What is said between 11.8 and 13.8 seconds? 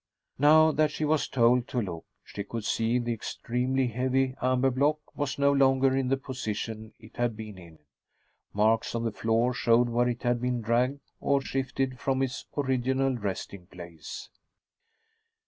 from its original resting